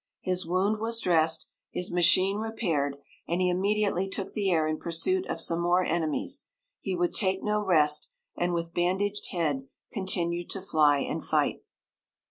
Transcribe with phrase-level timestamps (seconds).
[0.21, 5.27] His wound was dressed, his machine repaired, and he immediately took the air in pursuit
[5.27, 6.45] of some more enemies.
[6.79, 11.61] He would take no rest, and with bandaged head continued to fly and fight.